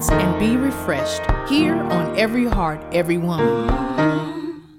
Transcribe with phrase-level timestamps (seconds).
[0.00, 3.68] time to find balance and be refreshed here on Every Heart, Every Woman.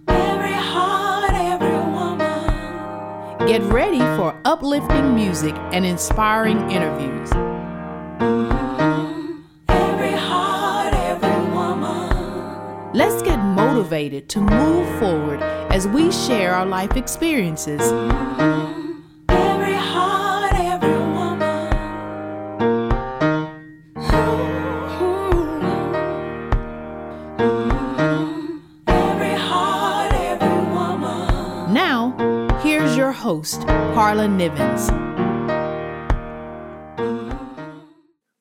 [0.08, 3.48] Every heart, every woman.
[3.48, 7.32] Get ready for uplifting music and inspiring interviews.
[9.70, 12.94] Every heart, every woman.
[12.94, 15.42] Let's get motivated to move forward
[15.72, 17.82] as we share our life experiences.
[17.82, 18.67] Every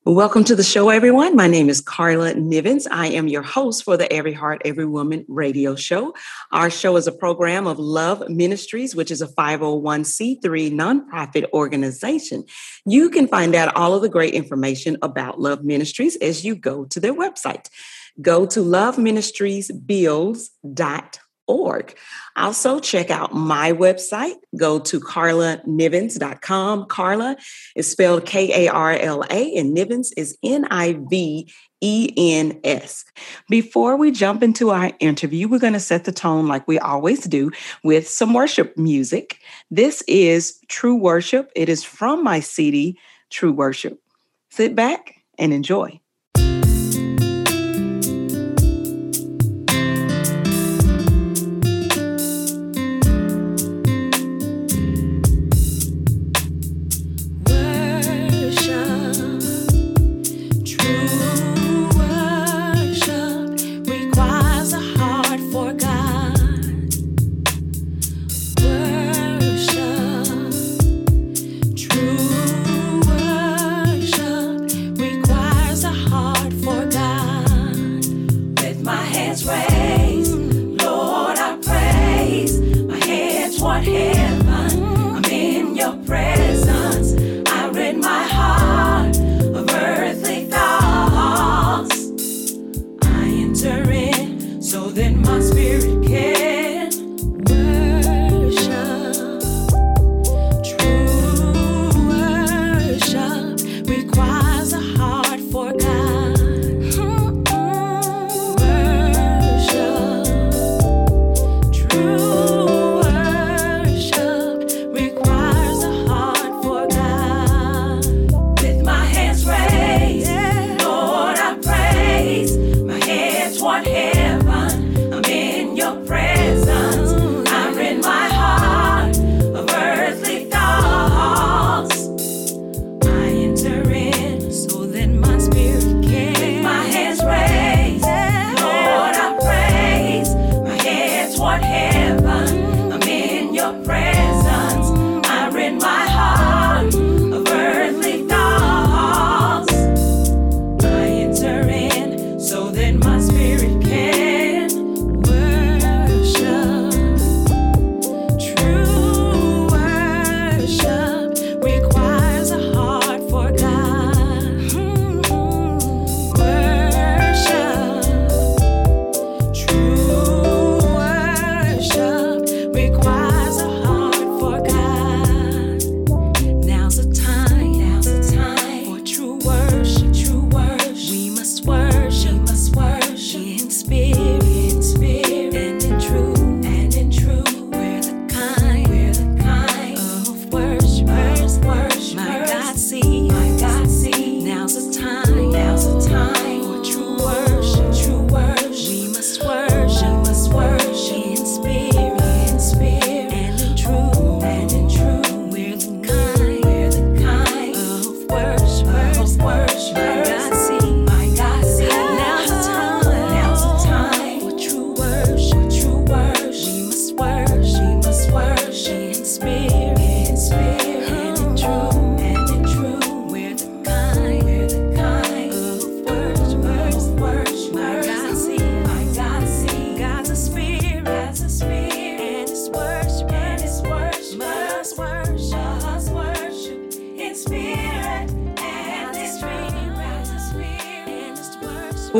[0.05, 1.35] Welcome to the show, everyone.
[1.35, 2.87] My name is Carla Nivens.
[2.91, 6.15] I am your host for the Every Heart, Every Woman radio show.
[6.53, 10.41] Our show is a program of Love Ministries, which is a 501c3
[10.73, 12.45] nonprofit organization.
[12.87, 16.85] You can find out all of the great information about Love Ministries as you go
[16.85, 17.69] to their website.
[18.23, 18.63] Go to
[21.49, 21.97] loveministriesbuilds.org.
[22.37, 24.35] Also, check out my website.
[24.57, 26.87] Go to carlanivens.com.
[26.87, 27.37] Carla
[27.75, 32.61] is spelled K A R L A, and Nivens is N I V E N
[32.65, 33.05] S.
[33.49, 37.25] Before we jump into our interview, we're going to set the tone like we always
[37.25, 37.51] do
[37.83, 39.39] with some worship music.
[39.71, 41.51] This is True Worship.
[41.55, 42.99] It is from my CD,
[43.31, 44.01] True Worship.
[44.51, 46.01] Sit back and enjoy.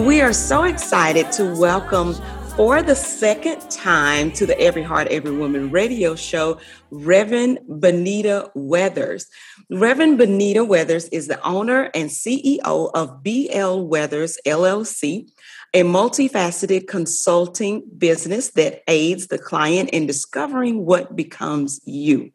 [0.05, 2.13] We are so excited to welcome
[2.55, 6.61] for the second time to the Every Heart, Every Woman radio show,
[6.91, 9.27] Reverend Benita Weathers.
[9.71, 15.31] Reverend Benita Weathers is the owner and CEO of BL Weathers LLC,
[15.73, 22.31] a multifaceted consulting business that aids the client in discovering what becomes you.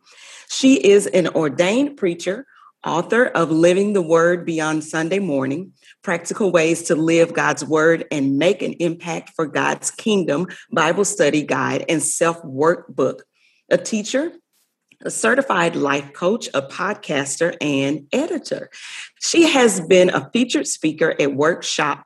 [0.49, 2.47] She is an ordained preacher,
[2.83, 8.39] author of Living the Word Beyond Sunday Morning Practical Ways to Live God's Word and
[8.39, 13.19] Make an Impact for God's Kingdom Bible Study Guide and Self Workbook.
[13.69, 14.31] A teacher,
[15.03, 18.71] a certified life coach, a podcaster, and editor.
[19.19, 22.05] She has been a featured speaker at workshop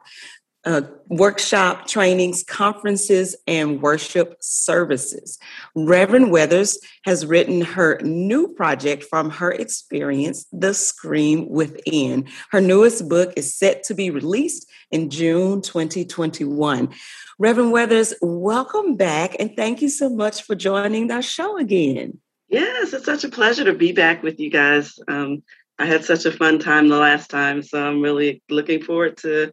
[0.66, 5.38] uh, workshop trainings, conferences, and worship services.
[5.76, 12.28] Reverend Weathers has written her new project from her experience, The Scream Within.
[12.52, 16.90] Her newest book is set to be released in June 2021.
[17.38, 22.20] Reverend Weathers, welcome back and thank you so much for joining our show again.
[22.48, 25.00] Yes, it's such a pleasure to be back with you guys.
[25.08, 25.44] Um,
[25.78, 29.52] I had such a fun time the last time, so I'm really looking forward to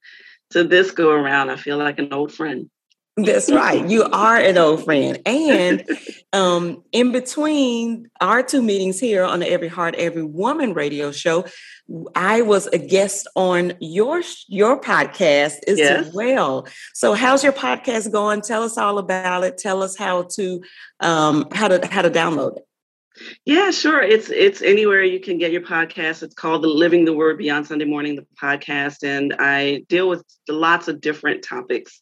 [0.52, 2.70] to this go around, I feel like an old friend.
[3.16, 3.86] That's right.
[3.90, 5.20] You are an old friend.
[5.26, 5.84] And
[6.32, 11.44] um, in between our two meetings here on the Every Heart, Every Woman radio show,
[12.14, 16.10] I was a guest on your your podcast as yes.
[16.14, 16.66] well.
[16.94, 18.40] So how's your podcast going?
[18.40, 19.58] Tell us all about it.
[19.58, 20.62] Tell us how to
[21.00, 22.64] um, how to how to download it.
[23.44, 24.02] Yeah, sure.
[24.02, 26.22] It's it's anywhere you can get your podcast.
[26.22, 30.24] It's called the Living the Word Beyond Sunday Morning, the podcast, and I deal with
[30.48, 32.00] lots of different topics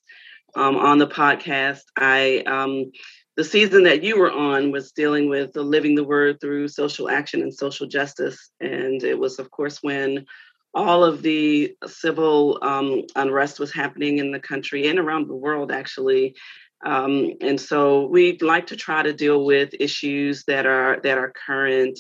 [0.55, 1.81] um, on the podcast.
[1.97, 2.93] I um,
[3.37, 7.09] the season that you were on was dealing with the living the word through social
[7.09, 10.27] action and social justice, and it was, of course, when
[10.73, 15.73] all of the civil um, unrest was happening in the country and around the world,
[15.73, 16.37] actually.
[16.85, 21.33] Um, and so we like to try to deal with issues that are that are
[21.47, 21.99] current,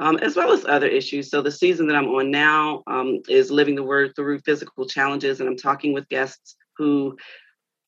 [0.00, 1.30] um, as well as other issues.
[1.30, 5.40] So the season that I'm on now um, is living the word through physical challenges,
[5.40, 7.16] and I'm talking with guests who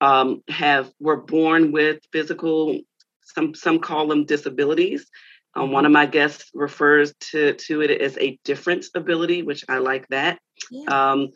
[0.01, 2.79] um, have were born with physical.
[3.23, 5.07] Some some call them disabilities.
[5.57, 9.79] Um, one of my guests refers to to it as a different ability, which I
[9.79, 10.39] like that.
[10.71, 11.13] Yeah.
[11.13, 11.31] Um,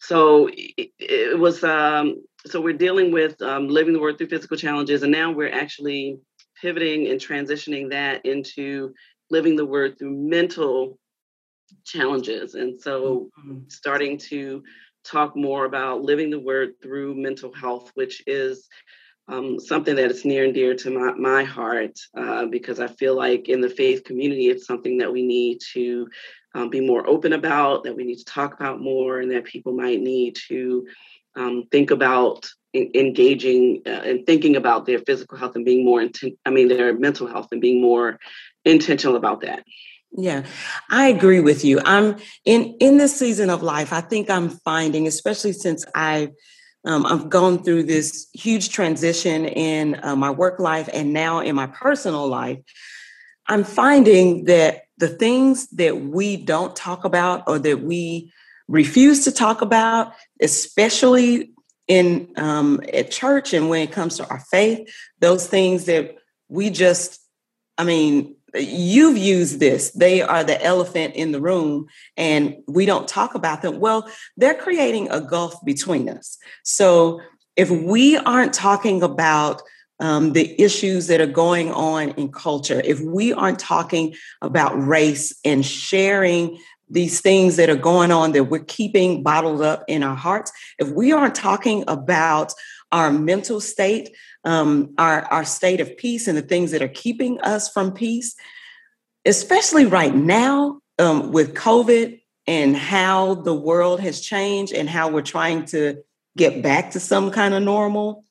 [0.00, 4.56] so it, it was um, so we're dealing with um, living the word through physical
[4.56, 6.18] challenges, and now we're actually
[6.60, 8.92] pivoting and transitioning that into
[9.30, 10.98] living the word through mental
[11.84, 12.54] challenges.
[12.54, 13.60] And so mm-hmm.
[13.68, 14.62] starting to
[15.04, 18.68] talk more about living the word through mental health, which is
[19.28, 23.16] um, something that is near and dear to my, my heart uh, because I feel
[23.16, 26.08] like in the faith community, it's something that we need to
[26.54, 29.72] um, be more open about, that we need to talk about more, and that people
[29.72, 30.86] might need to
[31.36, 36.00] um, think about in, engaging uh, and thinking about their physical health and being more
[36.00, 38.18] inten- I mean their mental health and being more
[38.64, 39.64] intentional about that.
[40.14, 40.44] Yeah,
[40.90, 41.80] I agree with you.
[41.84, 43.92] I'm in in this season of life.
[43.92, 46.30] I think I'm finding, especially since I
[46.84, 51.54] um, I've gone through this huge transition in uh, my work life and now in
[51.54, 52.58] my personal life.
[53.48, 58.32] I'm finding that the things that we don't talk about or that we
[58.72, 61.52] refuse to talk about, especially
[61.88, 64.88] in um, at church and when it comes to our faith,
[65.20, 66.16] those things that
[66.48, 67.20] we just,
[67.76, 69.90] I mean, you've used this.
[69.90, 73.78] They are the elephant in the room, and we don't talk about them.
[73.78, 74.08] Well,
[74.38, 76.38] they're creating a gulf between us.
[76.64, 77.20] So
[77.56, 79.60] if we aren't talking about
[80.00, 85.34] um, the issues that are going on in culture, if we aren't talking about race
[85.44, 86.58] and sharing
[86.92, 90.90] these things that are going on that we're keeping bottled up in our hearts, if
[90.90, 92.52] we aren't talking about
[92.92, 97.40] our mental state, um, our, our state of peace, and the things that are keeping
[97.40, 98.36] us from peace,
[99.24, 105.22] especially right now um, with COVID and how the world has changed and how we're
[105.22, 106.02] trying to
[106.36, 108.24] get back to some kind of normal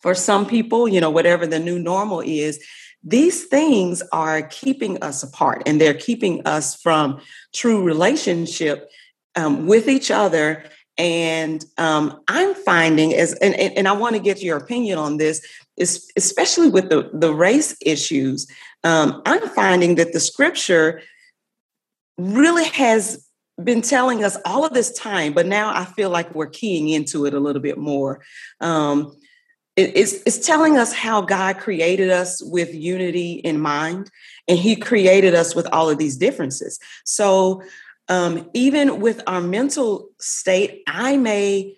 [0.00, 2.62] for some people, you know, whatever the new normal is,
[3.04, 7.20] these things are keeping us apart and they're keeping us from
[7.52, 8.90] true relationship
[9.36, 10.64] um, with each other.
[10.96, 15.44] And um, i'm finding as and, and i want to get your opinion on this
[15.76, 18.46] is especially with the, the race issues
[18.84, 21.02] um, i'm finding that the scripture
[22.16, 23.28] really has
[23.64, 27.26] been telling us all of this time but now i feel like we're keying into
[27.26, 28.20] it a little bit more.
[28.60, 29.16] Um,
[29.76, 34.10] it's, it's telling us how God created us with unity in mind,
[34.48, 36.78] and He created us with all of these differences.
[37.04, 37.62] So,
[38.08, 41.76] um, even with our mental state, I may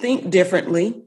[0.00, 1.02] think differently.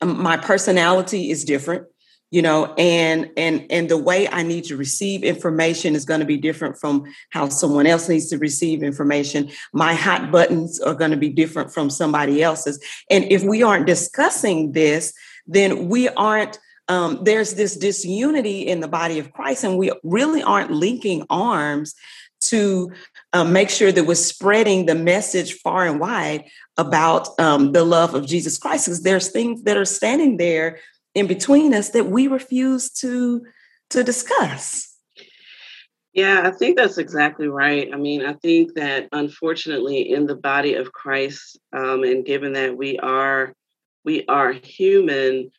[0.00, 1.86] um, my personality is different
[2.30, 6.26] you know and and and the way i need to receive information is going to
[6.26, 11.10] be different from how someone else needs to receive information my hot buttons are going
[11.10, 15.12] to be different from somebody else's and if we aren't discussing this
[15.48, 16.58] then we aren't
[16.90, 21.94] um, there's this disunity in the body of christ and we really aren't linking arms
[22.40, 22.92] to
[23.32, 26.44] um, make sure that we're spreading the message far and wide
[26.76, 30.78] about um, the love of jesus christ because there's things that are standing there
[31.14, 33.44] in between us that we refuse to
[33.90, 34.94] to discuss.
[36.12, 37.88] Yeah i think that's exactly right.
[37.92, 42.76] I mean i think that unfortunately in the body of christ um, and given that
[42.76, 43.54] we are
[44.08, 45.50] we are human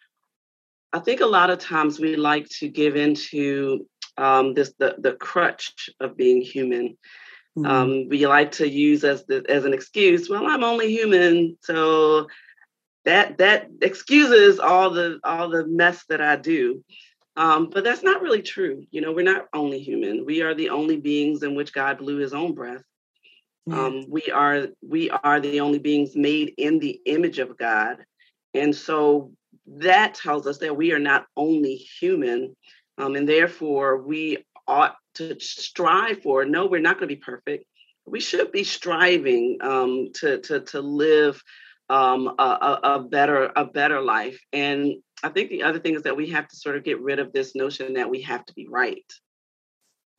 [0.94, 3.86] i think a lot of times we like to give into
[4.18, 6.98] um, this the, the crutch of being human
[7.58, 7.66] mm-hmm.
[7.66, 12.28] um, we like to use as the, as an excuse well i'm only human so
[13.06, 16.84] that that excuses all the all the mess that I do.
[17.36, 18.86] Um, but that's not really true.
[18.92, 20.26] You know, we're not only human.
[20.26, 22.84] We are the only beings in which God blew His own breath.
[23.72, 28.04] Um, we are we are the only beings made in the image of God,
[28.54, 29.32] and so
[29.78, 32.56] that tells us that we are not only human,
[32.98, 36.46] um, and therefore we ought to strive for.
[36.46, 37.66] No, we're not going to be perfect.
[38.06, 41.42] We should be striving um, to to to live
[41.90, 44.40] um, a, a, better a better life.
[44.54, 47.20] And I think the other thing is that we have to sort of get rid
[47.20, 49.06] of this notion that we have to be right.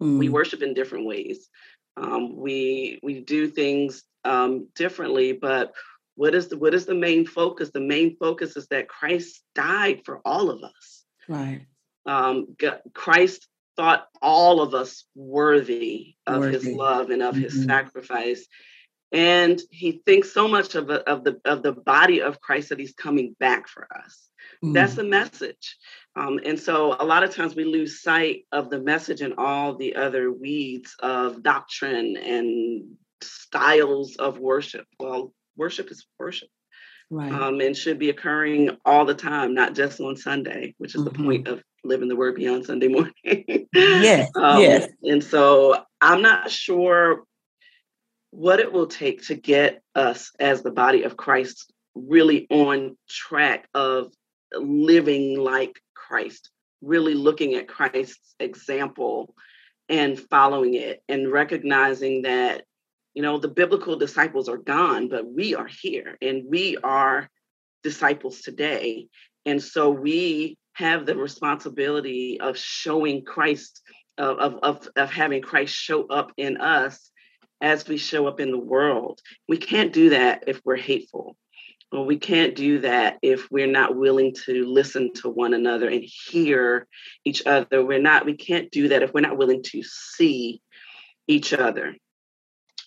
[0.03, 0.19] Mm.
[0.19, 1.49] We worship in different ways.
[1.97, 5.73] Um, we we do things um, differently, but
[6.21, 7.71] what is the what is the main focus?
[7.71, 11.05] The main focus is that Christ died for all of us.
[11.27, 11.63] Right.
[12.05, 12.55] Um,
[12.93, 16.53] Christ thought all of us worthy of worthy.
[16.53, 17.45] His love and of mm-hmm.
[17.45, 18.47] His sacrifice,
[19.11, 22.79] and he thinks so much of, the, of the of the body of Christ that
[22.79, 24.29] he's coming back for us.
[24.63, 24.75] Mm.
[24.75, 25.79] That's the message.
[26.17, 29.75] Um, and so a lot of times we lose sight of the message and all
[29.75, 34.87] the other weeds of doctrine and styles of worship.
[34.99, 36.49] Well, worship is worship.
[37.13, 37.33] Right.
[37.33, 41.17] Um, and should be occurring all the time, not just on Sunday, which is mm-hmm.
[41.17, 43.67] the point of living the word beyond Sunday morning.
[43.75, 44.31] yes.
[44.37, 44.89] um, yes.
[45.03, 47.25] And so I'm not sure
[48.31, 53.69] what it will take to get us as the body of Christ really on track
[53.75, 54.13] of
[54.55, 59.35] living like Christ, really looking at Christ's example
[59.89, 62.63] and following it and recognizing that
[63.15, 67.29] you know the biblical disciples are gone but we are here and we are
[67.83, 69.07] disciples today
[69.47, 73.81] and so we have the responsibility of showing christ
[74.19, 77.11] of, of, of, having christ show up in us
[77.61, 79.21] as we show up in the world.
[79.49, 81.37] We can't do that if we're hateful.
[81.93, 86.05] Well, we can't do that if we're not willing to listen to one another and
[86.05, 86.87] hear
[87.25, 87.85] each other.
[87.85, 90.63] We're not, we can't do that if we're not willing to see
[91.27, 91.97] each other.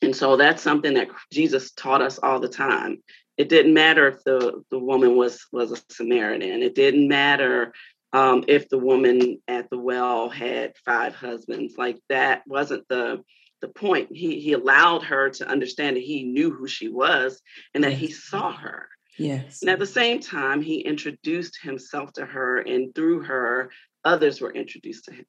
[0.03, 3.01] And so that's something that Jesus taught us all the time.
[3.37, 6.61] It didn't matter if the, the woman was was a Samaritan.
[6.61, 7.73] It didn't matter
[8.11, 11.75] um, if the woman at the well had five husbands.
[11.77, 13.23] Like that wasn't the
[13.61, 14.09] the point.
[14.11, 17.41] He he allowed her to understand that he knew who she was
[17.73, 18.87] and that he saw her.
[19.17, 19.61] Yes.
[19.61, 23.71] And at the same time, he introduced himself to her, and through her,
[24.03, 25.25] others were introduced to him.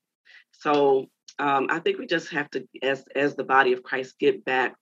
[0.53, 4.45] So um, I think we just have to, as as the body of Christ, get
[4.45, 4.77] back,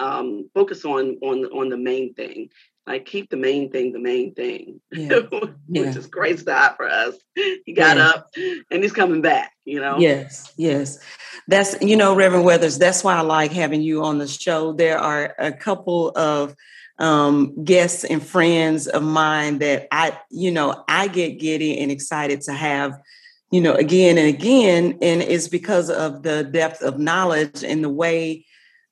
[0.00, 2.50] um, focus on on on the main thing,
[2.88, 5.18] like keep the main thing the main thing, yeah.
[5.30, 5.82] which yeah.
[5.82, 7.16] is Christ died for us.
[7.34, 8.08] He got yeah.
[8.08, 8.30] up
[8.70, 9.98] and he's coming back, you know?
[9.98, 10.98] Yes, yes.
[11.46, 14.72] That's, you know, Reverend Weathers, that's why I like having you on the show.
[14.72, 16.54] There are a couple of
[16.98, 22.40] um, guests and friends of mine that I, you know, I get giddy and excited
[22.42, 22.98] to have,
[23.50, 24.98] you know, again and again.
[25.00, 28.44] And it's because of the depth of knowledge and the way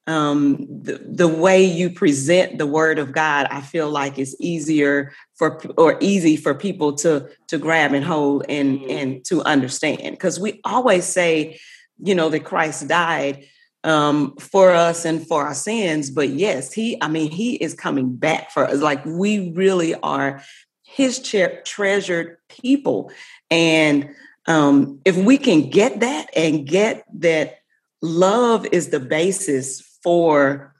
[0.08, 5.12] um, the, the way you present the word of God, I feel like is easier
[5.34, 8.90] for or easy for people to to grab and hold and mm-hmm.
[8.90, 10.12] and to understand.
[10.12, 11.58] Because we always say,
[11.98, 13.46] you know, that Christ died
[13.86, 18.16] um, for us and for our sins, but yes, he, I mean, he is coming
[18.16, 18.80] back for us.
[18.80, 20.42] Like we really are
[20.82, 23.12] his tre- treasured people,
[23.50, 24.10] and
[24.46, 27.58] um, if we can get that and get that
[28.02, 30.72] love is the basis for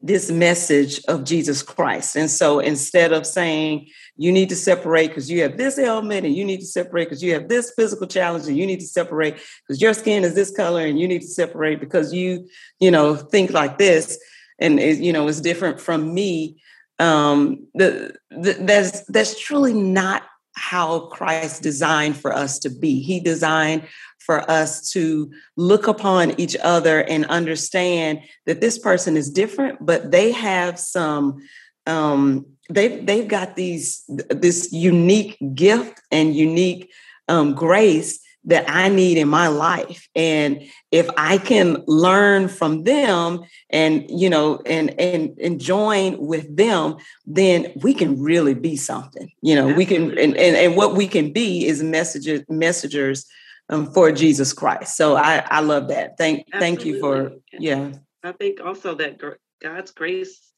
[0.00, 2.14] this message of Jesus Christ.
[2.14, 6.34] And so instead of saying you need to separate because you have this ailment and
[6.34, 9.38] you need to separate because you have this physical challenge and you need to separate
[9.66, 13.16] because your skin is this color and you need to separate because you, you know,
[13.16, 14.18] think like this
[14.60, 16.60] and it, you know, it's different from me.
[17.00, 20.22] um, the, the, that's that's truly not
[20.58, 23.00] how Christ designed for us to be.
[23.00, 23.84] He designed
[24.18, 30.10] for us to look upon each other and understand that this person is different, but
[30.10, 31.38] they have some
[31.86, 36.90] um, they've they've got these this unique gift and unique
[37.28, 40.08] um, grace that I need in my life.
[40.14, 46.56] And if I can learn from them and you know and and and join with
[46.56, 49.30] them, then we can really be something.
[49.42, 53.26] You know, we can and, and, and what we can be is messengers messengers
[53.68, 54.96] um, for Jesus Christ.
[54.96, 56.16] So I I love that.
[56.16, 56.60] Thank Absolutely.
[56.60, 57.92] thank you for yeah.
[58.24, 59.20] I think also that
[59.60, 60.52] God's grace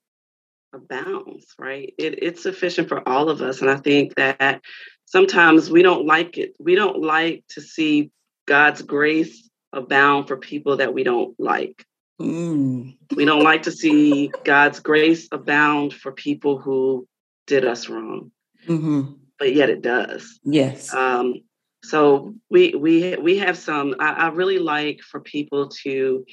[0.73, 1.93] abounds, right?
[1.99, 3.61] It, it's sufficient for all of us.
[3.61, 4.63] And I think that
[5.07, 6.55] sometimes we don't like it.
[6.59, 8.11] We don't like to see
[8.47, 11.85] God's grace abound for people that we don't like.
[12.21, 12.97] Mm.
[13.17, 17.07] We don't like to see God's grace abound for people who
[17.47, 18.31] did us wrong.
[18.69, 19.13] Mm-hmm.
[19.39, 20.39] But yet it does.
[20.45, 20.93] Yes.
[20.93, 21.43] Um,
[21.83, 23.97] so we we we have some.
[23.99, 26.27] I, I really like for people to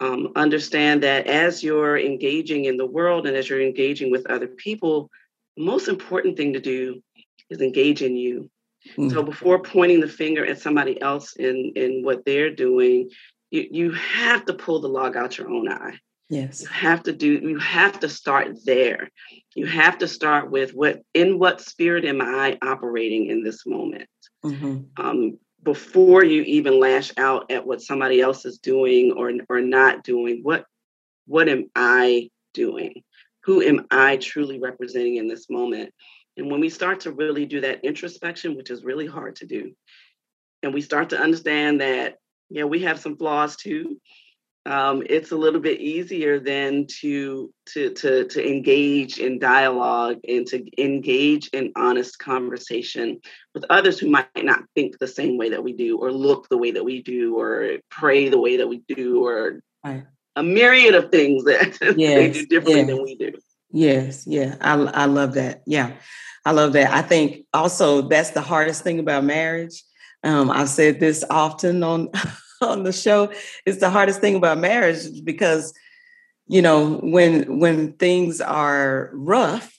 [0.00, 4.48] um, understand that as you're engaging in the world and as you're engaging with other
[4.48, 5.10] people,
[5.56, 7.02] the most important thing to do
[7.50, 8.50] is engage in you.
[8.96, 9.10] Mm.
[9.10, 13.10] So before pointing the finger at somebody else in in what they're doing,
[13.50, 15.98] you, you have to pull the log out your own eye.
[16.28, 16.62] Yes.
[16.62, 19.10] You have to do you have to start there.
[19.54, 24.08] You have to start with what in what spirit am I operating in this moment?
[24.44, 25.02] Mm-hmm.
[25.02, 30.04] Um, before you even lash out at what somebody else is doing or or not
[30.04, 30.66] doing what
[31.26, 33.02] what am i doing?
[33.44, 35.92] Who am i truly representing in this moment?
[36.36, 39.72] And when we start to really do that introspection which is really hard to do
[40.62, 42.16] and we start to understand that
[42.50, 44.00] yeah we have some flaws too
[44.66, 50.46] um, it's a little bit easier than to to to to engage in dialogue and
[50.46, 53.20] to engage in honest conversation
[53.54, 56.56] with others who might not think the same way that we do or look the
[56.56, 60.04] way that we do or pray the way that we do or right.
[60.36, 62.14] a myriad of things that yes.
[62.14, 62.86] they do differently yes.
[62.86, 63.32] than we do
[63.70, 65.92] yes yeah I, I love that yeah
[66.46, 69.82] i love that i think also that's the hardest thing about marriage
[70.22, 72.08] um, i've said this often on
[72.70, 73.32] on the show
[73.66, 75.72] is the hardest thing about marriage because
[76.46, 79.78] you know when when things are rough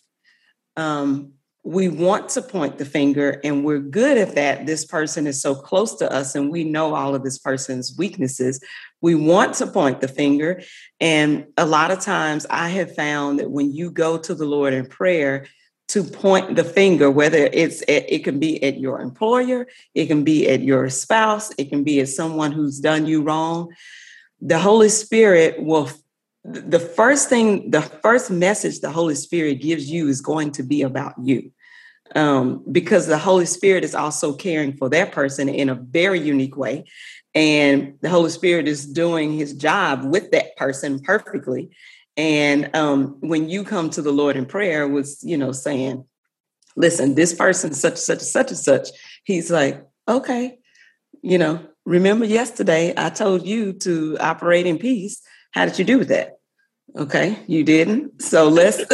[0.77, 1.31] um,
[1.65, 4.67] we want to point the finger and we're good at that.
[4.67, 8.63] This person is so close to us and we know all of this person's weaknesses.
[9.01, 10.61] We want to point the finger.
[10.99, 14.73] And a lot of times i have found that when you go to the lord
[14.73, 15.47] in prayer
[15.87, 20.23] to point the finger, whether it's at, it can be at your employer, it can
[20.23, 23.71] be at your spouse, it can be at someone who's done you wrong.
[24.41, 25.89] The Holy Spirit will
[26.45, 30.83] the first thing, the first message the Holy Spirit gives you is going to be
[30.83, 31.51] about you.
[32.13, 36.55] Um, because the Holy Spirit is also caring for that person in a very unique
[36.55, 36.85] way.
[37.33, 41.71] And the Holy Spirit is doing his job with that person perfectly.
[42.17, 46.05] And um, when you come to the Lord in prayer, was you know saying,
[46.75, 48.89] "Listen, this person such such such and such."
[49.23, 50.57] He's like, "Okay,
[51.21, 55.21] you know, remember yesterday I told you to operate in peace.
[55.51, 56.37] How did you do with that?
[56.95, 58.21] Okay, you didn't.
[58.21, 58.77] So let's."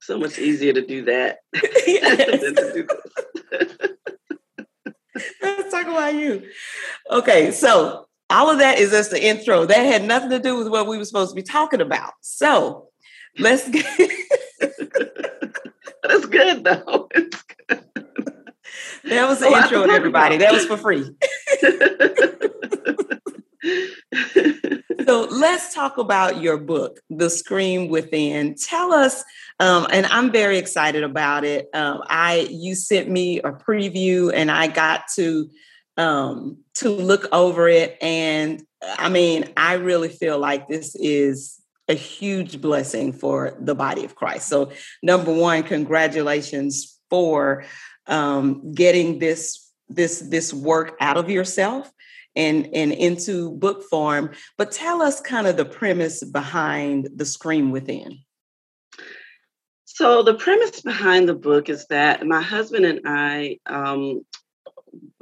[0.00, 1.38] so much easier to do that
[5.42, 6.42] Let's talk about you.
[7.10, 9.66] Okay, so all of that is just the intro.
[9.66, 12.12] That had nothing to do with what we were supposed to be talking about.
[12.20, 12.88] So
[13.38, 13.86] let's get
[16.02, 17.08] That's good though.
[17.68, 17.84] Good.
[19.04, 20.36] That was the oh, intro, everybody.
[20.36, 21.10] That was for free.
[25.40, 28.54] Let's talk about your book, The Scream Within.
[28.54, 29.24] Tell us,
[29.58, 31.68] um, and I'm very excited about it.
[31.72, 35.50] Um, I you sent me a preview, and I got to
[35.96, 41.94] um, to look over it, and I mean, I really feel like this is a
[41.94, 44.46] huge blessing for the body of Christ.
[44.46, 44.72] So,
[45.02, 47.64] number one, congratulations for
[48.06, 51.90] um, getting this this this work out of yourself
[52.36, 57.70] and and into book form but tell us kind of the premise behind the scream
[57.70, 58.18] within.
[59.84, 64.24] So the premise behind the book is that my husband and i um,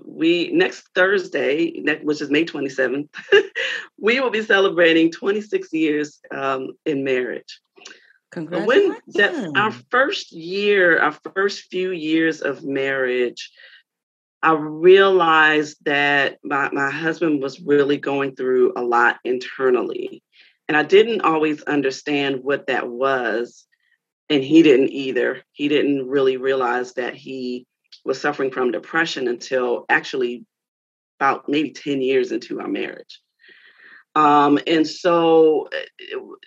[0.05, 3.09] we next thursday which is may 27th
[3.99, 7.61] we will be celebrating 26 years um, in marriage.
[8.67, 13.51] When that our first year our first few years of marriage
[14.43, 20.23] I realized that my, my husband was really going through a lot internally.
[20.69, 23.67] And I didn't always understand what that was.
[24.29, 25.43] And he didn't either.
[25.53, 27.67] He didn't really realize that he
[28.05, 30.45] was suffering from depression until actually
[31.19, 33.21] about maybe 10 years into our marriage.
[34.15, 35.69] Um, and so,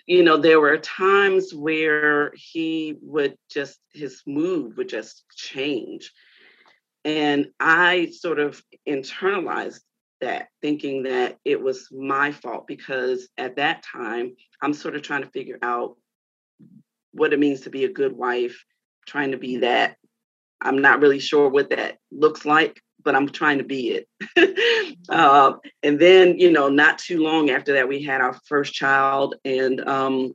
[0.06, 6.12] you know, there were times where he would just, his mood would just change.
[7.04, 9.80] And I sort of internalized
[10.20, 15.22] that, thinking that it was my fault because at that time, I'm sort of trying
[15.22, 15.96] to figure out
[17.12, 18.64] what it means to be a good wife,
[19.06, 19.96] trying to be that.
[20.60, 24.04] I'm not really sure what that looks like, but I'm trying to be
[24.36, 24.96] it.
[25.08, 29.34] uh, and then, you know, not too long after that, we had our first child,
[29.44, 30.32] and um,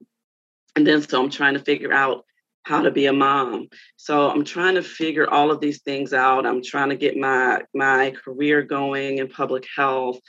[0.75, 2.25] and then so I'm trying to figure out
[2.67, 3.69] how to be a mom.
[3.95, 6.45] So I'm trying to figure all of these things out.
[6.45, 10.19] I'm trying to get my my career going in public health.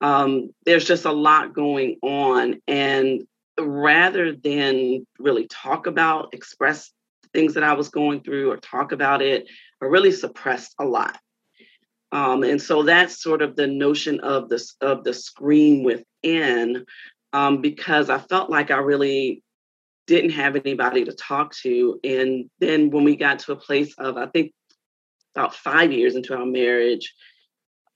[0.00, 3.22] Um, there's just a lot going on, and
[3.60, 6.90] rather than really talk about, express
[7.32, 9.48] things that I was going through, or talk about it,
[9.80, 11.16] I really suppressed a lot.
[12.10, 16.84] Um, and so that's sort of the notion of this of the scream within,
[17.32, 19.44] um, because I felt like I really
[20.06, 21.98] didn't have anybody to talk to.
[22.04, 24.52] And then when we got to a place of, I think
[25.34, 27.14] about five years into our marriage,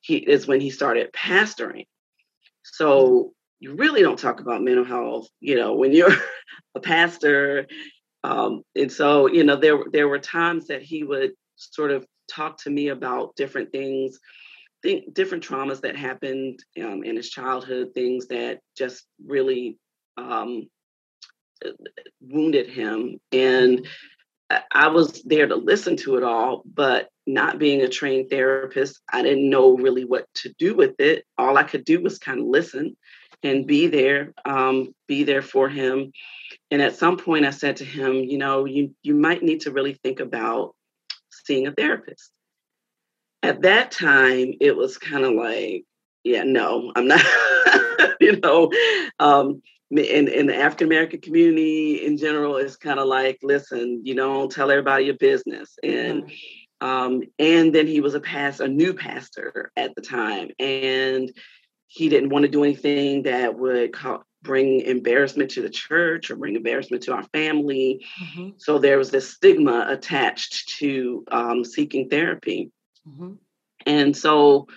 [0.01, 1.87] he is when he started pastoring.
[2.63, 6.15] So you really don't talk about mental health, you know, when you're
[6.75, 7.67] a pastor.
[8.25, 12.59] Um, and so, you know, there there were times that he would sort of talk
[12.63, 14.19] to me about different things,
[14.83, 19.79] think different traumas that happened um, in his childhood, things that just really
[20.17, 20.69] um,
[22.21, 23.21] wounded him.
[23.33, 23.87] And
[24.71, 29.23] I was there to listen to it all, but not being a trained therapist, I
[29.23, 31.25] didn't know really what to do with it.
[31.37, 32.97] All I could do was kind of listen
[33.43, 36.13] and be there, um, be there for him.
[36.71, 39.71] And at some point, I said to him, you know, you you might need to
[39.71, 40.75] really think about
[41.31, 42.31] seeing a therapist.
[43.43, 45.85] At that time, it was kind of like,
[46.25, 47.23] yeah, no, I'm not.
[48.21, 48.71] you know,
[49.19, 54.15] um, in, in the African American community in general is kind of like, listen, you
[54.15, 55.79] don't tell everybody your business.
[55.83, 56.87] And mm-hmm.
[56.87, 61.33] um, and then he was a past a new pastor at the time, and
[61.87, 66.37] he didn't want to do anything that would call, bring embarrassment to the church or
[66.37, 68.05] bring embarrassment to our family.
[68.23, 68.51] Mm-hmm.
[68.59, 72.71] So there was this stigma attached to um, seeking therapy.
[73.09, 73.33] Mm-hmm.
[73.87, 74.69] And so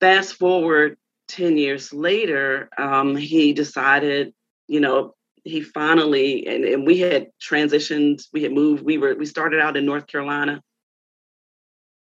[0.00, 0.96] fast forward
[1.28, 4.32] 10 years later, um, he decided,
[4.68, 9.26] you know, he finally, and, and we had transitioned, we had moved, we were, we
[9.26, 10.60] started out in North Carolina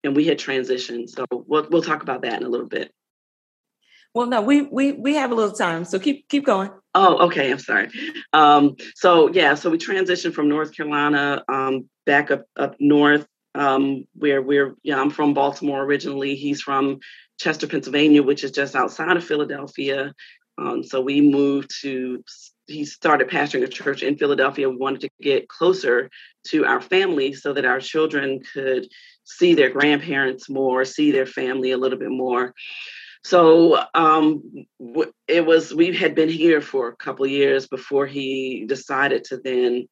[0.04, 1.10] and we had transitioned.
[1.10, 2.92] So we'll, we'll talk about that in a little bit.
[4.14, 6.70] Well, no, we we we have a little time, so keep keep going.
[6.94, 7.50] Oh, okay.
[7.50, 7.90] I'm sorry.
[8.34, 14.06] Um, so yeah, so we transitioned from North Carolina um, back up up north, um,
[14.14, 14.76] where we're.
[14.84, 16.36] Yeah, I'm from Baltimore originally.
[16.36, 17.00] He's from
[17.40, 20.14] Chester, Pennsylvania, which is just outside of Philadelphia.
[20.58, 22.24] Um, so we moved to,
[22.68, 24.70] he started pastoring a church in Philadelphia.
[24.70, 26.10] We wanted to get closer
[26.48, 28.88] to our family so that our children could
[29.24, 32.54] see their grandparents more, see their family a little bit more.
[33.24, 34.44] So um,
[35.28, 39.88] it was, we had been here for a couple years before he decided to then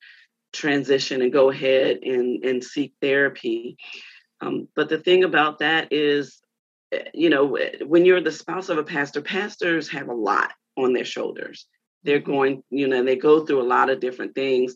[0.53, 3.77] transition and go ahead and, and seek therapy.
[4.41, 6.41] Um, but the thing about that is
[7.13, 11.05] you know, when you're the spouse of a pastor, pastors have a lot on their
[11.05, 11.67] shoulders.
[12.03, 12.31] They're mm-hmm.
[12.31, 14.75] going, you know, they go through a lot of different things.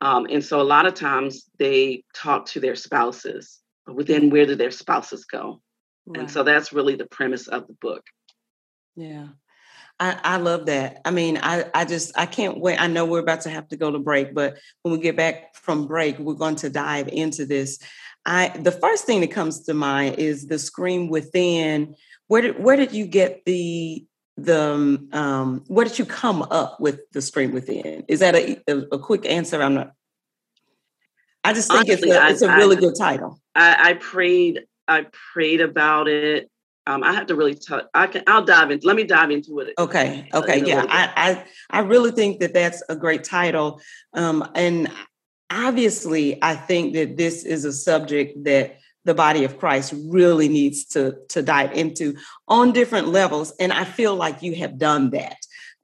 [0.00, 4.46] Um, and so a lot of times they talk to their spouses, but then where
[4.46, 5.62] do their spouses go?
[6.04, 6.20] Right.
[6.20, 8.04] And so that's really the premise of the book.
[8.94, 9.28] Yeah.
[9.98, 11.00] I, I love that.
[11.04, 12.80] I mean, I, I just I can't wait.
[12.80, 15.54] I know we're about to have to go to break, but when we get back
[15.54, 17.78] from break, we're going to dive into this.
[18.26, 21.94] I the first thing that comes to mind is the scream within.
[22.26, 24.04] Where did where did you get the
[24.36, 28.04] the um where did you come up with the scream within?
[28.08, 29.62] Is that a, a, a quick answer?
[29.62, 29.92] I'm not.
[31.42, 33.40] I just think Honestly, it's a, it's a really I, good title.
[33.54, 34.64] I, I, prayed.
[34.88, 36.50] I prayed about it.
[36.86, 37.88] Um, I have to really talk.
[37.94, 38.22] I can.
[38.26, 38.86] I'll dive into.
[38.86, 39.74] Let me dive into it.
[39.78, 40.28] Okay.
[40.32, 40.64] Okay.
[40.64, 40.84] Yeah.
[40.88, 43.80] I, I I really think that that's a great title.
[44.14, 44.90] Um, and
[45.50, 50.84] obviously, I think that this is a subject that the body of Christ really needs
[50.86, 52.16] to, to dive into
[52.48, 53.52] on different levels.
[53.60, 55.36] And I feel like you have done that.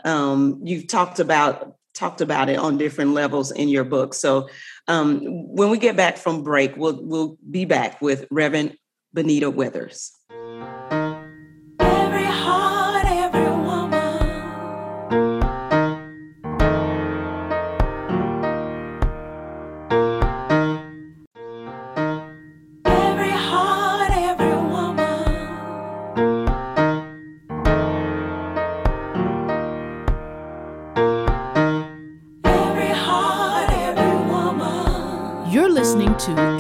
[0.05, 4.15] Um, you've talked about talked about it on different levels in your book.
[4.15, 4.49] So
[4.88, 5.21] um,
[5.55, 8.77] when we get back from break, we'll we'll be back with Reverend
[9.15, 10.11] Benita Weathers.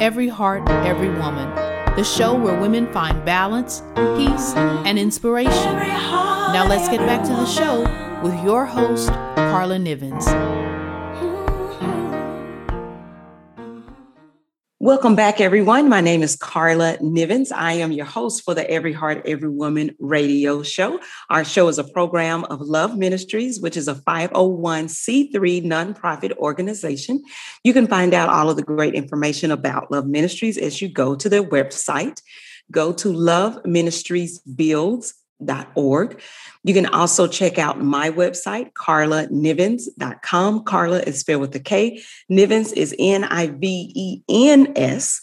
[0.02, 1.48] Every Heart, Every Woman,
[1.94, 3.82] the show where women find balance,
[4.16, 5.52] peace, and inspiration.
[5.52, 7.82] Now let's get back to the show
[8.20, 10.61] with your host, Carla Nivens.
[14.92, 15.88] Welcome back, everyone.
[15.88, 17.50] My name is Carla Nivens.
[17.50, 21.00] I am your host for the Every Heart, Every Woman radio show.
[21.30, 27.22] Our show is a program of Love Ministries, which is a 501c3 nonprofit organization.
[27.64, 31.14] You can find out all of the great information about Love Ministries as you go
[31.16, 32.20] to their website.
[32.70, 33.08] Go to
[35.42, 36.20] loveministriesbuilds.org.
[36.64, 40.64] You can also check out my website, carlanivens.com.
[40.64, 42.02] Carla is spelled with a K.
[42.30, 45.20] Nivens is N I V E N S.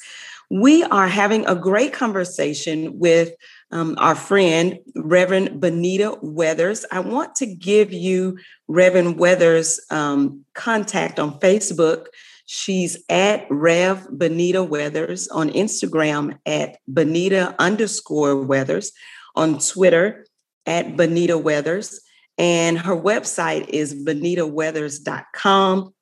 [0.52, 3.34] We are having a great conversation with
[3.72, 6.86] um, our friend, Reverend Benita Weathers.
[6.92, 12.08] I want to give you Reverend Weathers' um, contact on Facebook.
[12.48, 18.92] She's at Rev Benita Weathers on Instagram at Benita underscore Weathers
[19.39, 20.25] on Twitter
[20.65, 22.02] at Benita Weathers.
[22.38, 25.93] And her website is benitaweathers.com.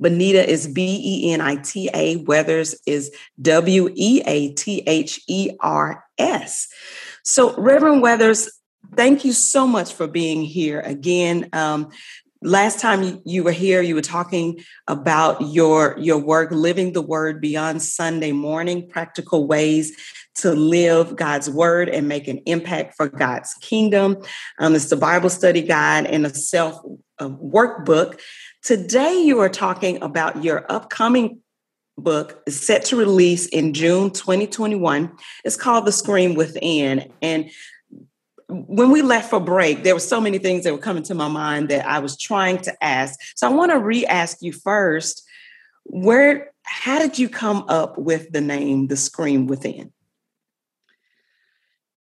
[0.00, 2.16] Benita is B E N I T A.
[2.16, 6.68] Weathers is W E A T H E R S.
[7.22, 8.50] So, Reverend Weathers,
[8.94, 11.50] thank you so much for being here again.
[11.52, 11.90] Um,
[12.42, 17.40] last time you were here, you were talking about your your work, living the word
[17.40, 19.96] beyond Sunday morning, practical ways
[20.36, 24.16] to live God's word and make an impact for God's kingdom.
[24.58, 26.80] Um, it's the Bible study guide and a self
[27.20, 28.20] workbook.
[28.62, 31.40] Today, you are talking about your upcoming
[31.98, 35.12] book set to release in June 2021.
[35.44, 37.12] It's called The Scream Within.
[37.20, 37.50] And
[38.50, 41.28] when we left for break, there were so many things that were coming to my
[41.28, 43.18] mind that I was trying to ask.
[43.36, 45.22] So I want to re-ask you first,
[45.84, 49.92] where how did you come up with the name The Scream Within?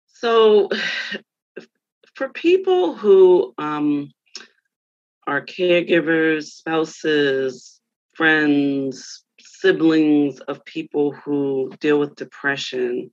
[0.08, 0.70] So,
[2.16, 4.12] for people who um,
[5.28, 7.80] are caregivers, spouses,
[8.14, 13.12] friends, siblings of people who deal with depression,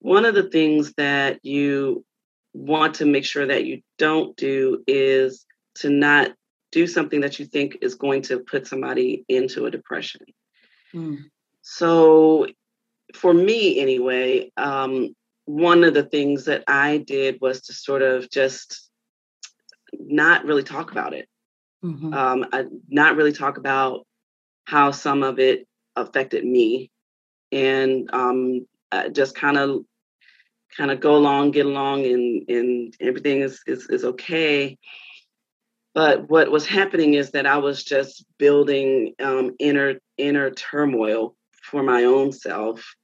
[0.00, 2.04] one of the things that you
[2.56, 5.44] want to make sure that you don't do is
[5.76, 6.32] to not
[6.72, 10.22] do something that you think is going to put somebody into a depression.
[10.94, 11.24] Mm.
[11.62, 12.46] So,
[13.14, 15.14] for me, anyway, um,
[15.44, 18.88] one of the things that I did was to sort of just
[19.92, 21.28] not really talk about it.
[21.84, 22.12] Mm-hmm.
[22.12, 24.06] Um, I, not really talk about
[24.64, 26.90] how some of it affected me,
[27.52, 28.66] and um,
[29.12, 29.84] just kind of
[30.76, 34.78] kind of go along, get along, and and everything is, is is okay.
[35.94, 41.82] But what was happening is that I was just building um, inner inner turmoil for
[41.82, 42.94] my own self,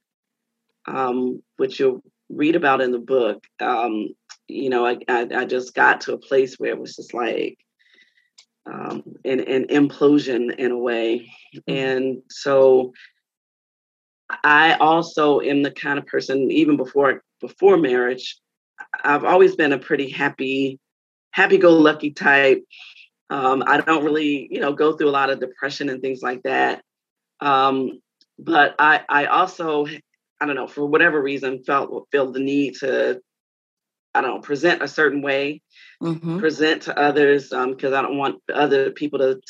[0.85, 3.43] um, which you'll read about in the book.
[3.59, 4.09] Um,
[4.47, 7.57] you know, I, I, I just got to a place where it was just like
[8.65, 11.73] um, an, an implosion in a way, mm-hmm.
[11.73, 12.93] and so
[14.43, 18.37] I also am the kind of person, even before before marriage,
[19.03, 20.79] I've always been a pretty happy,
[21.31, 22.63] happy-go-lucky type.
[23.29, 26.43] Um, I don't really, you know, go through a lot of depression and things like
[26.43, 26.83] that.
[27.41, 28.01] Um,
[28.39, 29.85] but I, I also,
[30.39, 33.21] I don't know, for whatever reason, felt feel the need to,
[34.13, 35.61] I don't know, present a certain way,
[36.01, 36.39] mm-hmm.
[36.39, 39.41] present to others, because um, I don't want other people to,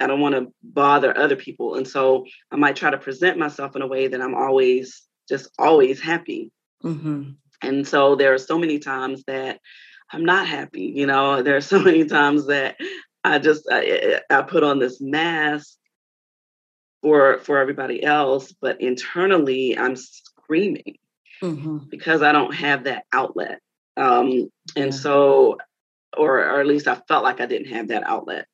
[0.00, 3.76] I don't want to bother other people, and so I might try to present myself
[3.76, 6.50] in a way that I'm always just always happy.
[6.82, 7.30] Mm-hmm.
[7.62, 9.60] And so there are so many times that
[10.12, 10.92] I'm not happy.
[10.94, 12.76] You know, there are so many times that
[13.22, 15.76] I just I, I put on this mask
[17.02, 20.98] for for everybody else, but internally I'm screaming
[21.42, 21.78] mm-hmm.
[21.88, 23.60] because I don't have that outlet.
[23.96, 24.90] Um, and yeah.
[24.90, 25.58] so,
[26.16, 28.46] or or at least I felt like I didn't have that outlet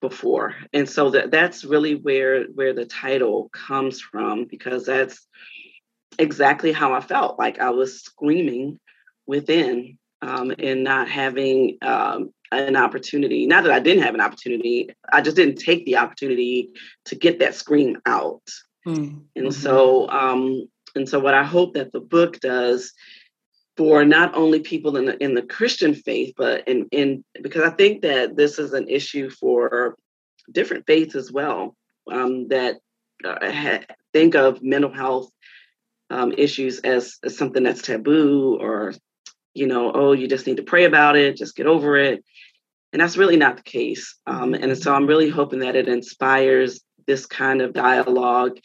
[0.00, 5.26] before, and so that that's really where where the title comes from because that's
[6.18, 7.38] exactly how I felt.
[7.38, 8.78] Like I was screaming
[9.26, 13.46] within um, and not having um, an opportunity.
[13.46, 16.70] Not that I didn't have an opportunity, I just didn't take the opportunity
[17.06, 18.42] to get that scream out.
[18.86, 19.18] Mm-hmm.
[19.36, 22.92] And so, um, and so, what I hope that the book does
[23.76, 27.70] for not only people in the in the Christian faith, but in in because I
[27.70, 29.96] think that this is an issue for
[30.50, 31.76] different faiths as well.
[32.10, 32.76] Um, that
[33.24, 35.30] uh, ha- think of mental health
[36.08, 38.94] um, issues as, as something that's taboo or
[39.54, 42.24] you know oh you just need to pray about it just get over it
[42.92, 44.16] and that's really not the case.
[44.26, 48.58] Um, and so I'm really hoping that it inspires this kind of dialogue,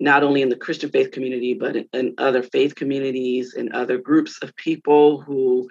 [0.00, 3.98] not only in the Christian faith community, but in, in other faith communities and other
[3.98, 5.68] groups of people who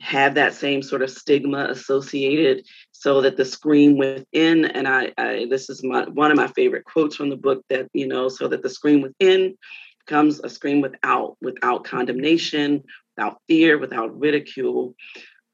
[0.00, 5.46] have that same sort of stigma associated so that the scream within and I, I,
[5.50, 8.46] this is my one of my favorite quotes from the book that you know so
[8.46, 9.58] that the scream within
[10.06, 12.84] becomes a scream without without condemnation
[13.16, 14.94] without fear without ridicule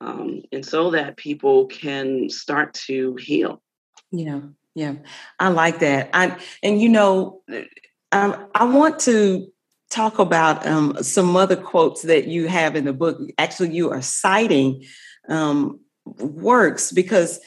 [0.04, 3.62] um, and so that people can start to heal.
[4.10, 4.40] Yeah,
[4.74, 4.94] yeah,
[5.38, 6.10] I like that.
[6.12, 7.42] I and you know,
[8.12, 9.48] um, I want to
[9.90, 13.18] talk about um, some other quotes that you have in the book.
[13.38, 14.84] Actually, you are citing
[15.28, 17.40] um, works because,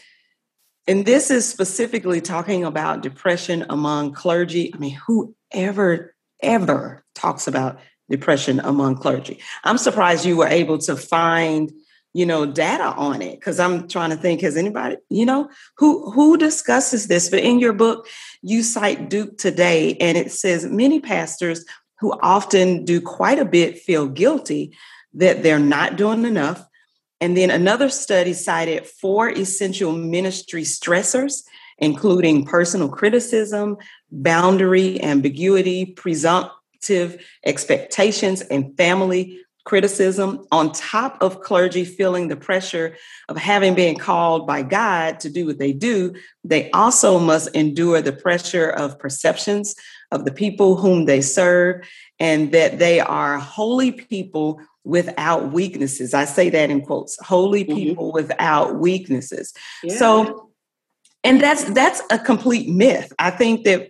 [0.88, 4.74] and this is specifically talking about depression among clergy.
[4.74, 9.40] I mean, whoever ever talks about depression among clergy?
[9.64, 11.72] I'm surprised you were able to find
[12.18, 16.12] you know data on it because i'm trying to think has anybody you know who
[16.12, 17.30] who discusses this?
[17.30, 18.08] But in your book
[18.42, 21.66] you cite duke today and it says many pastors
[22.00, 24.76] who often do quite a bit feel guilty
[25.14, 26.64] that they're not doing enough.
[27.20, 31.44] And then another study cited four essential ministry stressors
[31.80, 33.78] including personal criticism
[34.12, 42.96] boundary ambiguity presumptive expectations and family criticism, on top of clergy feeling the pressure
[43.28, 48.02] of having been called by God to do what they do, they also must endure
[48.02, 49.76] the pressure of perceptions
[50.14, 51.86] of the people whom they serve
[52.18, 56.14] and that they are holy people without weaknesses.
[56.14, 57.76] I say that in quotes, holy mm-hmm.
[57.76, 59.54] people without weaknesses.
[59.84, 59.98] Yeah.
[59.98, 60.50] So
[61.26, 63.12] and that's that's a complete myth.
[63.20, 63.90] I think that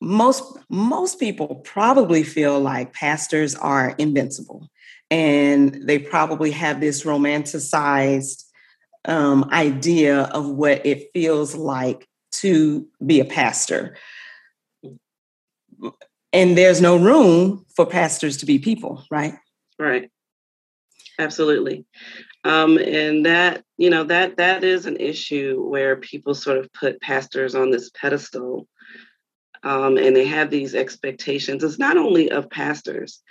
[0.00, 4.68] most most people probably feel like pastors are invincible
[5.10, 8.44] and they probably have this romanticized
[9.04, 13.96] um, idea of what it feels like to be a pastor.
[16.32, 19.34] And there's no room for pastors to be people right?
[19.78, 20.10] Right.
[21.18, 21.84] Absolutely.
[22.44, 27.00] Um, and that you know that that is an issue where people sort of put
[27.00, 28.68] pastors on this pedestal
[29.64, 31.64] um, and they have these expectations.
[31.64, 33.22] It's not only of pastors;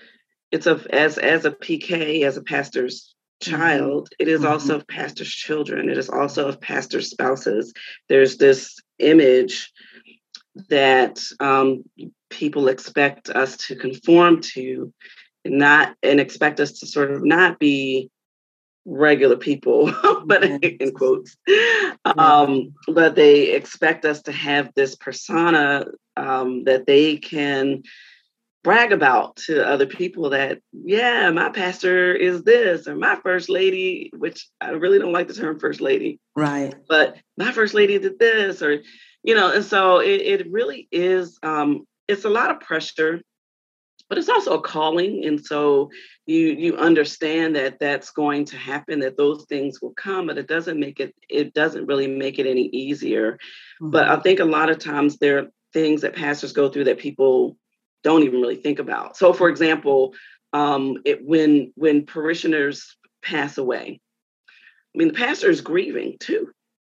[0.51, 3.55] it's of as as a PK, as a pastor's mm-hmm.
[3.55, 4.09] child.
[4.19, 4.51] It is mm-hmm.
[4.51, 5.89] also of pastors' children.
[5.89, 7.73] It is also of pastors' spouses.
[8.09, 9.71] There's this image
[10.69, 11.83] that um,
[12.29, 14.93] people expect us to conform to,
[15.45, 18.09] not and expect us to sort of not be
[18.85, 19.93] regular people,
[20.25, 21.35] but in quotes.
[22.05, 25.85] Um, but they expect us to have this persona
[26.17, 27.83] um, that they can
[28.63, 34.11] brag about to other people that, yeah, my pastor is this, or my first lady,
[34.15, 36.19] which I really don't like the term first lady.
[36.35, 36.73] Right.
[36.87, 38.81] But my first lady did this, or,
[39.21, 43.21] you know, and so it, it really is, um, it's a lot of pressure
[44.09, 45.89] but it's also a calling and so
[46.25, 50.47] you you understand that that's going to happen that those things will come but it
[50.47, 53.89] doesn't make it it doesn't really make it any easier mm-hmm.
[53.89, 57.57] but i think a lot of times there things that pastors go through that people
[58.03, 60.13] don't even really think about so for example
[60.53, 63.99] um, it, when when parishioners pass away
[64.47, 66.49] i mean the pastor is grieving too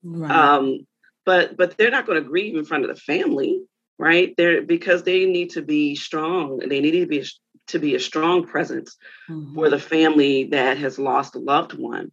[0.03, 0.31] right.
[0.31, 0.85] um,
[1.25, 3.61] but but they're not going to grieve in front of the family
[3.97, 7.25] right there because they need to be strong they need to be
[7.67, 8.95] to be a strong presence
[9.29, 9.53] mm-hmm.
[9.53, 12.11] for the family that has lost a loved one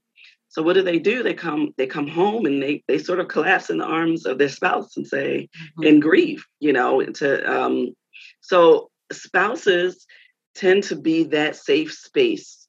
[0.54, 3.26] so what do they do they come they come home and they they sort of
[3.26, 5.86] collapse in the arms of their spouse and say mm-hmm.
[5.88, 7.92] and grieve you know to um
[8.40, 10.06] so spouses
[10.54, 12.68] tend to be that safe space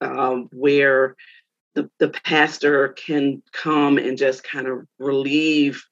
[0.00, 1.16] um, where
[1.74, 5.84] the, the pastor can come and just kind of relieve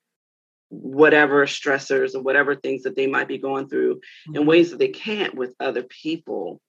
[0.68, 4.36] whatever stressors or whatever things that they might be going through mm-hmm.
[4.36, 6.60] in ways that they can't with other people.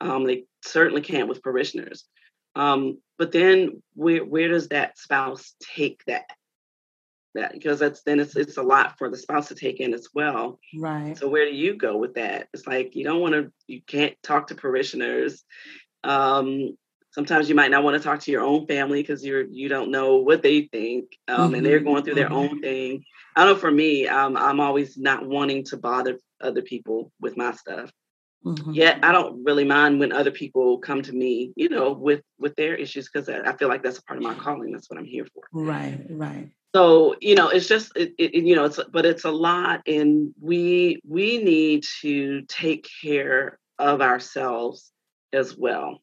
[0.00, 2.04] Um, they certainly can't with parishioners.
[2.56, 6.30] Um, but then where where does that spouse take that?
[7.34, 10.08] That because that's then it's it's a lot for the spouse to take in as
[10.14, 10.58] well.
[10.76, 11.16] Right.
[11.16, 12.48] So where do you go with that?
[12.52, 15.42] It's like you don't want to you can't talk to parishioners.
[16.04, 16.76] Um,
[17.14, 19.90] sometimes you might not want to talk to your own family because you're you don't
[19.90, 21.54] know what they think um, mm-hmm.
[21.54, 21.88] and they're mm-hmm.
[21.88, 22.54] going through their mm-hmm.
[22.54, 23.04] own thing
[23.36, 27.52] i know for me um, i'm always not wanting to bother other people with my
[27.52, 27.90] stuff
[28.44, 28.72] mm-hmm.
[28.72, 32.54] yet i don't really mind when other people come to me you know with with
[32.56, 35.04] their issues because i feel like that's a part of my calling that's what i'm
[35.04, 39.06] here for right right so you know it's just it, it, you know it's but
[39.06, 44.92] it's a lot and we we need to take care of ourselves
[45.32, 46.00] as well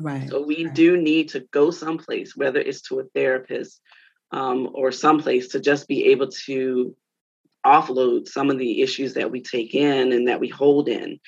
[0.00, 0.28] Right.
[0.28, 0.74] So we right.
[0.74, 3.80] do need to go someplace, whether it's to a therapist
[4.30, 6.96] um, or someplace to just be able to
[7.64, 11.20] offload some of the issues that we take in and that we hold in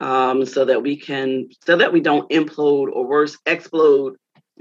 [0.00, 4.16] um, so that we can so that we don't implode or worse explode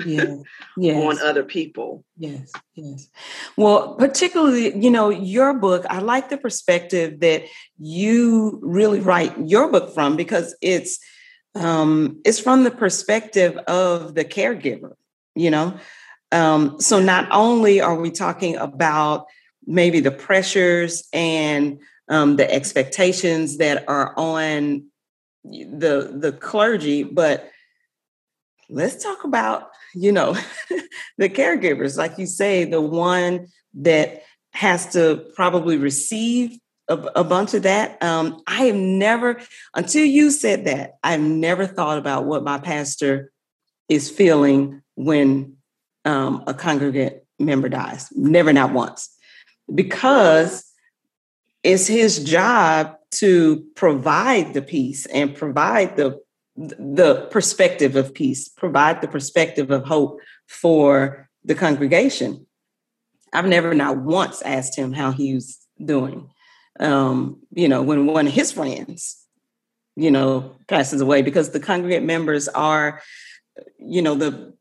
[0.05, 0.35] yeah.
[0.77, 1.03] yes.
[1.03, 3.09] on other people yes yes
[3.55, 7.43] well particularly you know your book i like the perspective that
[7.77, 10.99] you really write your book from because it's
[11.55, 14.93] um it's from the perspective of the caregiver
[15.33, 15.77] you know
[16.33, 19.27] um so not only are we talking about
[19.65, 24.85] maybe the pressures and um, the expectations that are on
[25.45, 27.49] the the clergy but
[28.69, 30.35] let's talk about you know
[31.17, 31.97] the caregivers.
[31.97, 38.01] Like you say the one that has to probably receive a, a bunch of that.
[38.01, 39.41] Um, i have never
[39.73, 43.31] until you said that i've never thought about what my pastor
[43.89, 45.57] is feeling when
[46.05, 48.09] um, a congregant member dies.
[48.15, 49.09] Never not once.
[49.73, 50.64] Because
[51.65, 56.21] it's his job to provide the peace and provide the
[56.57, 62.45] the perspective of peace, provide the perspective of hope for the congregation.
[63.33, 66.29] I've never not once asked him how he's doing.
[66.79, 69.21] Um, you know, when one of his friends,
[69.97, 73.01] you know, passes away, because the congregant members are,
[73.79, 74.53] you know, the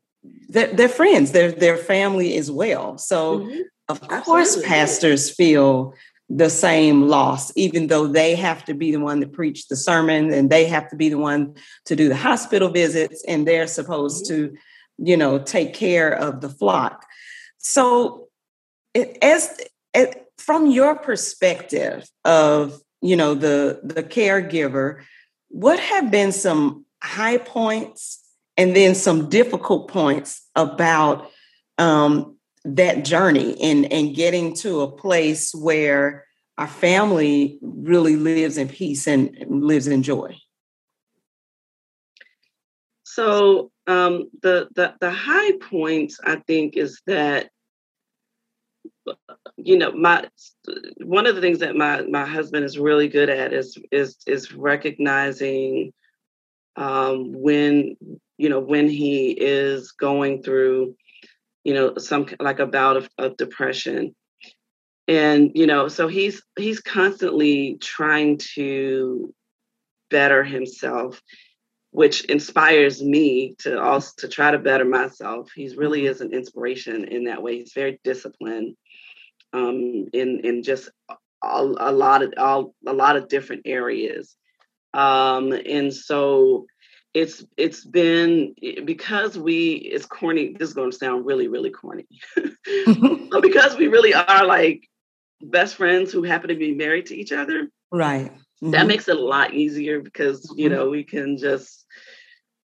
[0.48, 2.98] they're, they're friends, they're their family as well.
[2.98, 3.60] So mm-hmm.
[3.88, 4.68] of course, Absolutely.
[4.68, 5.94] pastors feel
[6.36, 10.32] the same loss, even though they have to be the one to preach the sermon
[10.32, 11.54] and they have to be the one
[11.84, 14.52] to do the hospital visits and they're supposed to,
[14.98, 17.06] you know, take care of the flock.
[17.58, 18.26] So,
[18.94, 19.60] it, as,
[19.94, 20.08] as
[20.38, 25.02] from your perspective of, you know, the the caregiver,
[25.48, 28.20] what have been some high points
[28.56, 31.30] and then some difficult points about
[31.78, 32.33] um,
[32.64, 36.24] that journey and and getting to a place where
[36.56, 40.36] our family really lives in peace and lives in joy.
[43.02, 47.50] So um, the, the the high points i think is that
[49.56, 50.26] you know my
[50.98, 54.52] one of the things that my my husband is really good at is is is
[54.52, 55.92] recognizing
[56.76, 57.96] um, when
[58.38, 60.96] you know when he is going through
[61.64, 64.14] you know, some like a bout of, of depression.
[65.08, 69.34] And, you know, so he's he's constantly trying to
[70.10, 71.20] better himself,
[71.90, 75.50] which inspires me to also to try to better myself.
[75.54, 76.12] He's really mm-hmm.
[76.12, 77.58] is an inspiration in that way.
[77.58, 78.76] He's very disciplined
[79.52, 84.36] um, in in just a, a lot of all a lot of different areas.
[84.94, 86.66] Um, and so
[87.14, 88.54] it's it's been
[88.84, 92.06] because we it's corny this is going to sound really really corny
[93.30, 94.88] but because we really are like
[95.40, 98.72] best friends who happen to be married to each other right mm-hmm.
[98.72, 100.76] that makes it a lot easier because you mm-hmm.
[100.76, 101.86] know we can just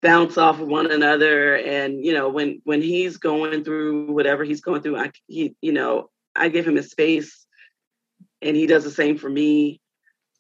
[0.02, 4.62] bounce off of one another and you know when when he's going through whatever he's
[4.62, 7.46] going through i he you know i give him his space
[8.42, 9.80] and he does the same for me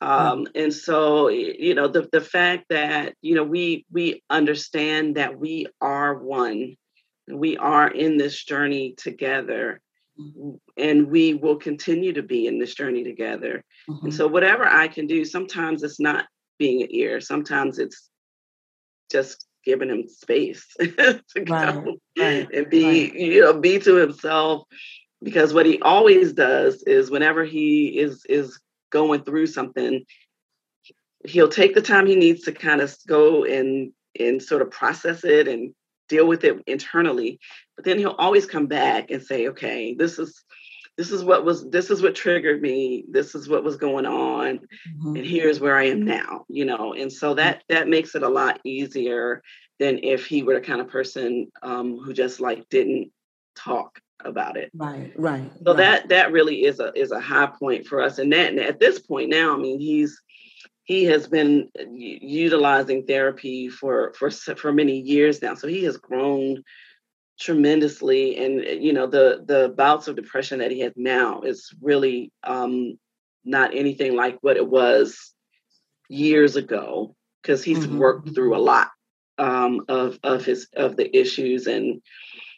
[0.02, 5.38] um, and so you know the the fact that you know we we understand that
[5.38, 6.76] we are one
[7.28, 9.82] we are in this journey together
[10.20, 10.56] mm-hmm.
[10.78, 14.06] and we will continue to be in this journey together mm-hmm.
[14.06, 16.26] and so whatever i can do sometimes it's not
[16.58, 18.10] being an ear sometimes it's
[19.12, 23.14] just giving him space to right, go right, and be right.
[23.16, 24.64] you know be to himself
[25.22, 30.06] because what he always does is whenever he is is going through something,
[31.26, 35.24] he'll take the time he needs to kind of go and and sort of process
[35.24, 35.74] it and
[36.08, 37.40] deal with it internally.
[37.76, 40.44] But then he'll always come back and say, okay, this is
[41.00, 44.58] this is what was this is what triggered me this is what was going on
[44.60, 45.16] mm-hmm.
[45.16, 48.28] and here's where i am now you know and so that that makes it a
[48.28, 49.42] lot easier
[49.80, 53.14] than if he were the kind of person um, who just like didn't
[53.56, 54.72] talk about it.
[54.74, 55.52] Right, right.
[55.64, 55.78] So right.
[55.78, 58.20] that that really is a is a high point for us.
[58.20, 60.22] And that and at this point now, I mean, he's
[60.84, 65.56] he has been utilizing therapy for for for many years now.
[65.56, 66.64] So he has grown
[67.40, 72.34] tremendously and you know the the bouts of depression that he has now is really
[72.44, 73.00] um
[73.46, 75.34] not anything like what it was
[76.10, 77.98] years ago because he's mm-hmm.
[77.98, 78.90] worked through a lot
[79.38, 82.02] um of of his of the issues and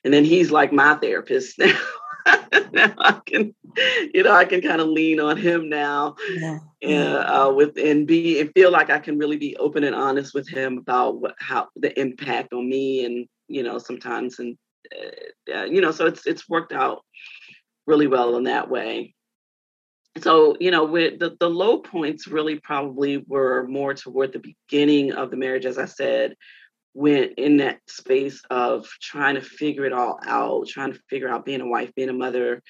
[0.04, 1.78] and then he's like my therapist now.
[2.72, 3.54] now I can,
[4.14, 6.60] you know, I can kind of lean on him now, Yeah.
[6.82, 10.34] and uh, with and be and feel like I can really be open and honest
[10.34, 14.58] with him about what how the impact on me, and you know, sometimes and
[14.96, 17.04] uh, uh, you know, so it's it's worked out
[17.88, 19.14] really well in that way.
[20.22, 24.40] So you know, with the the low points really probably were more toward the
[24.70, 26.36] beginning of the marriage, as I said,
[26.94, 31.46] went in that space of trying to figure it all out, trying to figure out
[31.46, 32.62] being a wife, being a mother,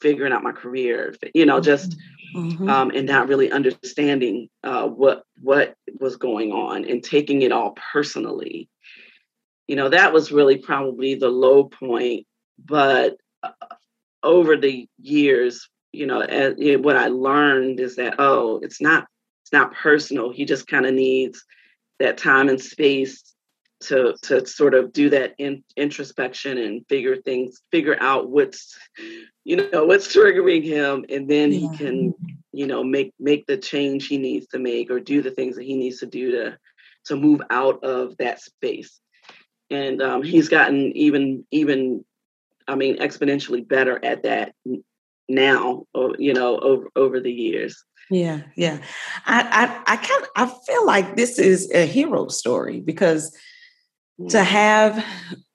[0.00, 1.96] figuring out my career, you know, just
[2.34, 2.68] Mhm.
[2.68, 7.76] um, and not really understanding uh, what what was going on and taking it all
[7.92, 8.68] personally.
[9.66, 12.26] You know, that was really probably the low point.
[12.64, 13.50] But uh,
[14.22, 18.80] over the years, you know, as, you know, what I learned is that oh, it's
[18.80, 19.06] not
[19.42, 20.30] it's not personal.
[20.30, 21.44] He just kind of needs
[21.98, 23.34] that time and space
[23.80, 28.76] to to sort of do that in, introspection and figure things figure out what's
[29.44, 31.58] you know what's triggering him and then Yeah.
[31.70, 32.14] he can
[32.52, 35.64] you know make make the change he needs to make or do the things that
[35.64, 36.58] he needs to do to
[37.04, 39.00] to move out of that space
[39.70, 42.04] and um, he's gotten even even
[42.66, 44.52] i mean exponentially better at that
[45.28, 45.84] now
[46.18, 48.78] you know over over the years Yeah, yeah.
[49.26, 53.36] I, I, I kind I feel like this is a hero story because
[54.30, 55.04] to have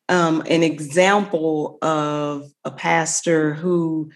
[0.09, 4.11] um, an example of a pastor who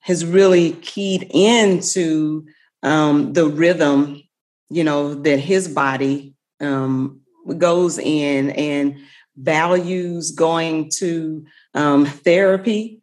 [0.00, 2.46] has really keyed into
[2.82, 4.22] um, the rhythm,
[4.70, 7.20] you know, that his body um,
[7.58, 8.98] goes in and
[9.36, 11.44] values going to
[11.74, 13.00] um, therapy.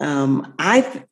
[0.00, 1.04] Um, I,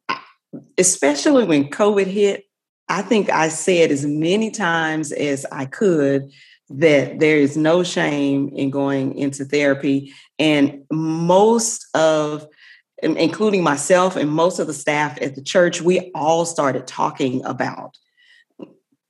[0.79, 2.46] especially when COVID hit,
[2.89, 6.31] I think I said as many times as I could
[6.69, 10.13] that there is no shame in going into therapy.
[10.39, 12.47] And most of,
[13.03, 17.97] including myself and most of the staff at the church, we all started talking about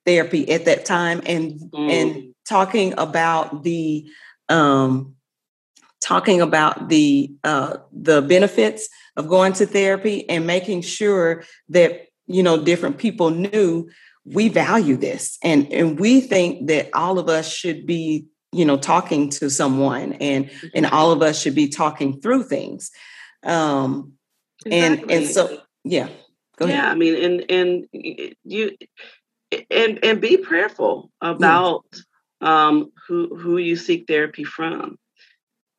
[0.05, 4.07] therapy at that time and and talking about the
[4.49, 5.17] um
[6.01, 12.43] talking about the uh the benefits of going to therapy and making sure that you
[12.43, 13.89] know different people knew
[14.25, 15.39] we value this.
[15.43, 20.15] And and we think that all of us should be you know talking to someone
[20.15, 22.91] and and all of us should be talking through things.
[23.43, 24.13] Um
[24.71, 26.09] and and so yeah
[26.57, 27.87] go yeah ahead i mean and and
[28.45, 28.77] you
[29.71, 31.85] and and be prayerful about
[32.41, 34.99] um who who you seek therapy from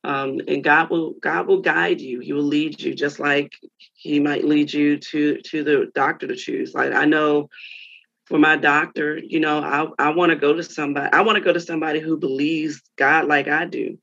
[0.04, 2.20] um and god will god will guide you.
[2.20, 3.52] He will lead you just like
[3.94, 6.74] he might lead you to to the doctor to choose.
[6.74, 7.48] Like i know
[8.26, 11.44] for my doctor you know i i want to go to somebody i want to
[11.44, 13.98] go to somebody who believes god like i do.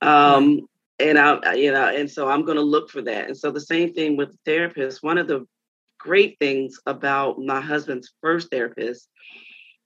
[0.00, 3.26] Um and i you know and so i'm going to look for that.
[3.26, 5.02] And so the same thing with the therapist.
[5.02, 5.46] One of the
[5.98, 9.08] great things about my husband's first therapist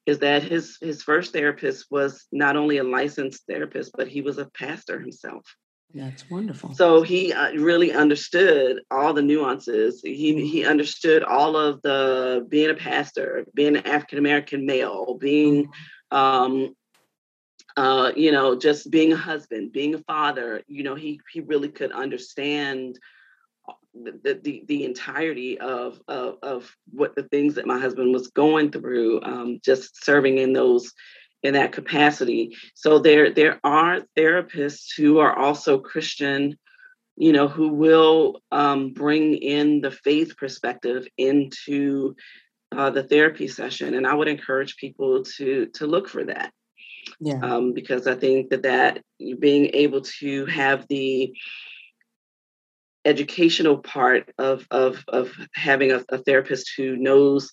[0.06, 4.38] is that his his first therapist was not only a licensed therapist but he was
[4.38, 5.44] a pastor himself.
[5.94, 6.74] That's wonderful.
[6.74, 10.00] So he uh, really understood all the nuances.
[10.02, 15.70] He he understood all of the being a pastor being an african american male being
[16.10, 16.74] um
[17.76, 20.62] uh you know just being a husband being a father.
[20.66, 22.98] You know he he really could understand
[23.94, 28.70] the the, the entirety of, of of what the things that my husband was going
[28.70, 30.92] through um just serving in those
[31.42, 32.56] in that capacity.
[32.74, 36.56] So there there are therapists who are also christian
[37.16, 42.14] you know who will um, bring in the faith perspective into
[42.74, 46.52] uh, the therapy session and i would encourage people to to look for that.
[47.20, 47.40] Yeah.
[47.42, 51.34] Um, because I think that that being able to have the
[53.04, 57.52] educational part of of of having a, a therapist who knows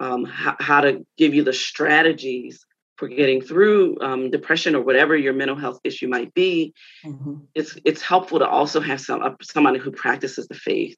[0.00, 2.64] um, how, how to give you the strategies
[2.96, 6.74] for getting through um, depression or whatever your mental health issue might be,
[7.04, 7.46] Mhm.
[7.54, 10.96] it's it's helpful to also have some uh, somebody who practices the faith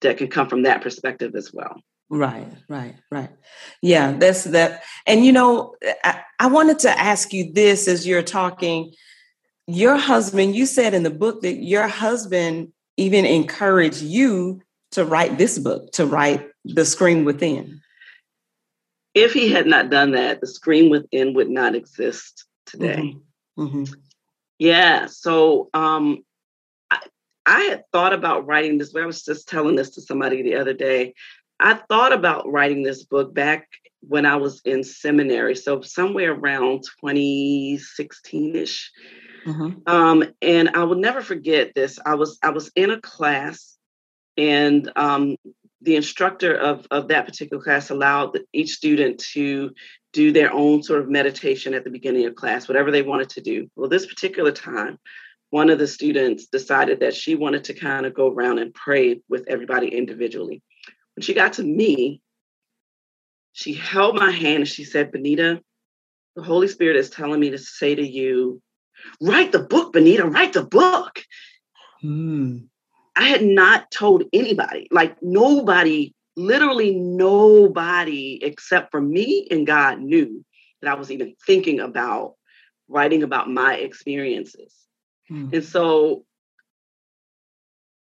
[0.00, 1.80] that can come from that perspective as well.
[2.10, 3.30] Right, right, right.
[3.82, 4.82] Yeah, that's that.
[5.06, 8.92] And you know, I, I wanted to ask you this as you're talking.
[9.66, 15.38] Your husband, you said in the book that your husband even encourage you to write
[15.38, 17.80] this book, to write The Scream Within.
[19.14, 23.16] If he had not done that, the scream within would not exist today.
[23.56, 23.88] Mhm.
[24.58, 25.06] Yeah.
[25.06, 26.24] So um
[26.90, 26.98] I,
[27.46, 30.74] I had thought about writing this, I was just telling this to somebody the other
[30.74, 31.14] day.
[31.60, 33.68] I thought about writing this book back
[34.00, 35.54] when I was in seminary.
[35.54, 38.90] So somewhere around 2016-ish.
[39.44, 39.88] Mhm.
[39.88, 41.98] Um, and I will never forget this.
[42.04, 43.76] I was I was in a class
[44.36, 45.36] and um,
[45.82, 49.72] the instructor of, of that particular class allowed each student to
[50.12, 53.40] do their own sort of meditation at the beginning of class, whatever they wanted to
[53.40, 53.70] do.
[53.76, 54.98] Well, this particular time,
[55.50, 59.20] one of the students decided that she wanted to kind of go around and pray
[59.28, 60.62] with everybody individually.
[61.14, 62.22] When she got to me,
[63.52, 65.60] she held my hand and she said, Benita,
[66.34, 68.60] the Holy Spirit is telling me to say to you,
[69.20, 71.22] write the book, Benita, write the book.
[72.00, 72.58] Hmm.
[73.16, 80.44] I had not told anybody, like nobody, literally nobody except for me and God knew
[80.82, 82.34] that I was even thinking about
[82.88, 84.74] writing about my experiences.
[85.28, 85.50] Hmm.
[85.52, 86.24] And so,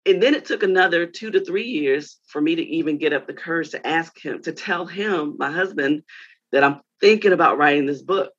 [0.06, 3.28] and then it took another two to three years for me to even get up
[3.28, 6.04] the courage to ask him, to tell him, my husband,
[6.52, 8.32] that I'm thinking about writing this book.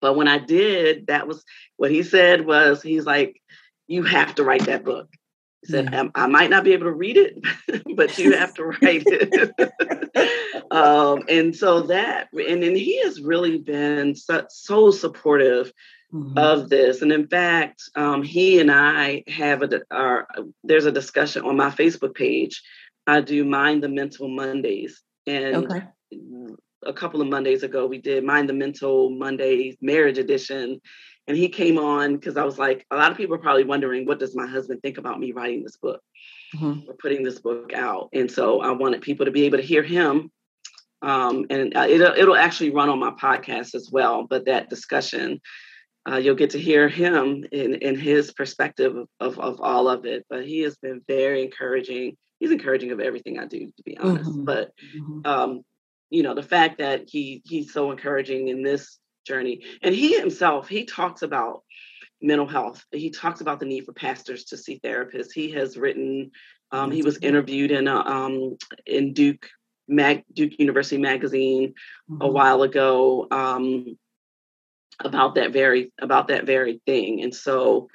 [0.00, 1.44] But when I did, that was
[1.76, 3.40] what he said was, he's like,
[3.86, 5.08] you have to write that book.
[5.62, 5.92] He said.
[5.92, 7.38] I, I might not be able to read it,
[7.96, 9.52] but you have to write it.
[10.70, 15.72] um, and so that, and then he has really been so, so supportive
[16.12, 16.38] mm-hmm.
[16.38, 17.02] of this.
[17.02, 20.28] And in fact, um, he and I have a, our,
[20.62, 22.62] there's a discussion on my Facebook page.
[23.06, 25.02] I do Mind the Mental Mondays.
[25.26, 25.82] And okay.
[26.88, 30.80] A couple of Mondays ago, we did Mind the Mental Mondays Marriage Edition
[31.28, 34.06] and he came on because I was like, a lot of people are probably wondering,
[34.06, 36.00] what does my husband think about me writing this book
[36.56, 36.88] mm-hmm.
[36.88, 38.08] or putting this book out?
[38.14, 40.32] And so I wanted people to be able to hear him.
[41.02, 44.26] Um, and uh, it'll, it'll actually run on my podcast as well.
[44.28, 45.42] But that discussion,
[46.10, 50.06] uh, you'll get to hear him in, in his perspective of, of, of, all of
[50.06, 50.24] it.
[50.30, 52.16] But he has been very encouraging.
[52.40, 54.30] He's encouraging of everything I do, to be honest.
[54.30, 54.44] Mm-hmm.
[54.44, 55.26] But mm-hmm.
[55.26, 55.62] um,
[56.10, 58.98] you know, the fact that he he's so encouraging in this
[59.28, 59.62] journey.
[59.82, 61.62] And he himself, he talks about
[62.20, 62.84] mental health.
[62.90, 65.32] He talks about the need for pastors to see therapists.
[65.32, 66.32] He has written,
[66.72, 68.56] um, he was interviewed in a, um,
[68.86, 69.48] in Duke
[69.86, 71.74] Mag, Duke University magazine
[72.10, 72.22] mm-hmm.
[72.22, 73.96] a while ago um,
[75.04, 77.22] about that very about that very thing.
[77.22, 77.88] And so,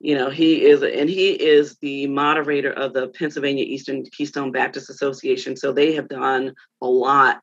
[0.00, 4.88] you know, he is and he is the moderator of the Pennsylvania Eastern Keystone Baptist
[4.88, 5.56] Association.
[5.56, 7.40] So they have done a lot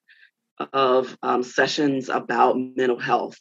[0.72, 3.38] of um, sessions about mental health.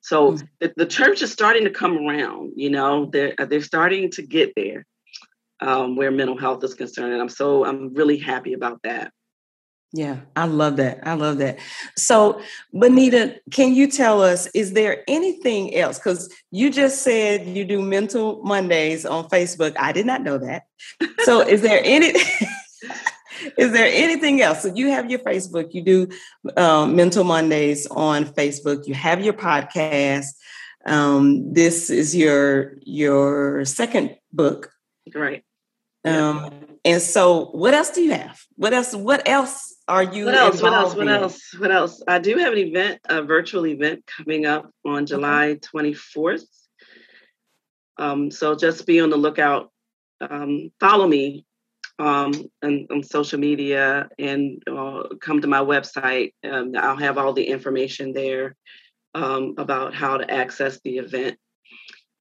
[0.00, 0.46] So mm-hmm.
[0.60, 2.52] the, the, church is starting to come around.
[2.56, 4.84] You know, they're they're starting to get there
[5.60, 9.12] um, where mental health is concerned, and I'm so I'm really happy about that.
[9.92, 11.00] Yeah, I love that.
[11.06, 11.58] I love that.
[11.96, 12.40] So,
[12.72, 15.98] Benita, can you tell us, is there anything else?
[15.98, 19.74] Because you just said you do Mental Mondays on Facebook.
[19.78, 20.64] I did not know that.
[21.20, 22.12] So, is there any
[23.56, 24.62] is there anything else?
[24.62, 26.08] So you have your Facebook, you do
[26.56, 30.26] um, Mental Mondays on Facebook, you have your podcast.
[30.84, 34.70] Um, this is your your second book,
[35.14, 35.42] right?
[36.04, 38.40] Um, and so, what else do you have?
[38.54, 38.94] What else?
[38.94, 40.26] What else are you?
[40.26, 40.62] What else?
[40.62, 40.94] What else?
[40.94, 41.12] What in?
[41.12, 41.54] else?
[41.58, 42.02] What else?
[42.06, 46.46] I do have an event, a virtual event coming up on July twenty fourth.
[47.98, 49.72] Um, so just be on the lookout.
[50.20, 51.44] Um, follow me
[51.98, 52.32] um,
[52.62, 56.34] on, on, social media and uh, come to my website.
[56.44, 58.54] Um, I'll have all the information there
[59.14, 61.38] um, about how to access the event.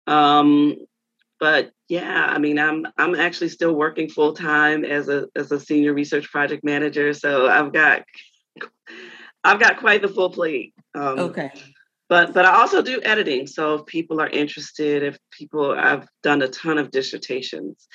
[0.07, 0.75] Um,
[1.39, 5.59] but yeah, I mean, I'm I'm actually still working full time as a as a
[5.59, 7.13] senior research project manager.
[7.13, 8.03] So I've got
[9.43, 10.73] I've got quite the full plate.
[10.93, 11.51] Um, okay.
[12.07, 13.47] But but I also do editing.
[13.47, 17.87] So if people are interested, if people I've done a ton of dissertations.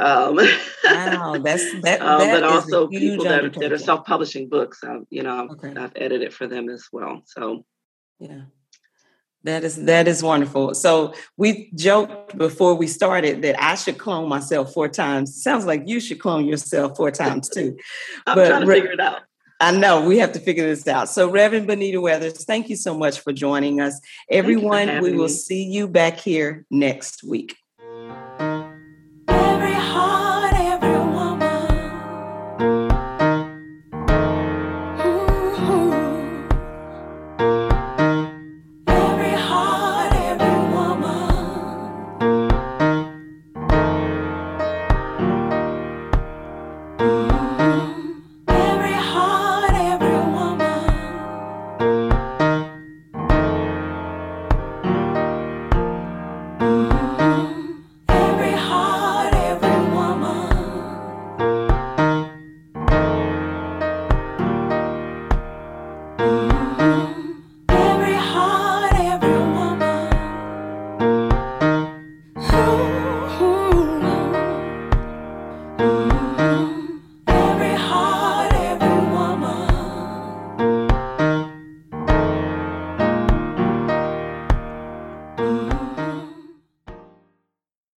[0.00, 0.36] Um,
[0.84, 2.00] wow, that's that.
[2.00, 4.82] um, that but also people that are, that are self-publishing books.
[4.82, 5.74] I've, you know, I've, okay.
[5.78, 7.22] I've edited for them as well.
[7.26, 7.66] So,
[8.18, 8.42] yeah,
[9.44, 10.74] that is that is wonderful.
[10.74, 15.42] So we joked before we started that I should clone myself four times.
[15.42, 17.76] Sounds like you should clone yourself four times too.
[18.26, 19.20] I'm but trying to figure it out.
[19.62, 21.10] I know we have to figure this out.
[21.10, 24.00] So, Reverend Benita Weathers, thank you so much for joining us.
[24.30, 25.28] Everyone, we will me.
[25.28, 27.59] see you back here next week.